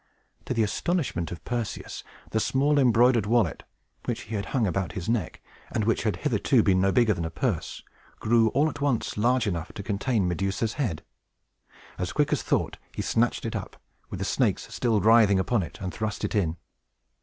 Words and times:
To 0.45 0.55
the 0.55 0.63
astonishment 0.63 1.31
of 1.31 1.45
Perseus, 1.45 2.03
the 2.31 2.39
small 2.39 2.79
embroidered 2.79 3.27
wallet, 3.27 3.61
which 4.05 4.21
he 4.21 4.33
had 4.35 4.47
hung 4.47 4.65
about 4.65 4.93
his 4.93 5.07
neck, 5.07 5.43
and 5.71 5.83
which 5.85 6.01
had 6.01 6.15
hitherto 6.15 6.63
been 6.63 6.81
no 6.81 6.91
bigger 6.91 7.13
than 7.13 7.23
a 7.23 7.29
purse, 7.29 7.83
grew 8.19 8.47
all 8.47 8.67
at 8.67 8.81
once 8.81 9.15
large 9.15 9.45
enough 9.45 9.71
to 9.73 9.83
contain 9.83 10.27
Medusa's 10.27 10.73
head. 10.73 11.03
As 11.99 12.13
quick 12.13 12.33
as 12.33 12.41
thought, 12.41 12.77
he 12.91 13.03
snatched 13.03 13.45
it 13.45 13.55
up, 13.55 13.77
with 14.09 14.17
the 14.17 14.25
snakes 14.25 14.73
still 14.73 15.01
writhing 15.01 15.37
upon 15.37 15.61
it, 15.61 15.79
and 15.79 15.93
thrust 15.93 16.25
it 16.25 16.33
in. 16.33 16.57